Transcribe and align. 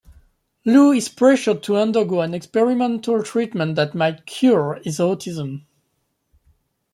Lou 0.65 0.91
is 0.91 1.09
pressured 1.09 1.61
to 1.61 1.77
undergo 1.77 2.21
an 2.21 2.33
experimental 2.33 3.21
treatment 3.21 3.75
that 3.75 3.93
might 3.93 4.25
"cure" 4.25 4.79
his 4.83 4.97
autism. 4.97 5.61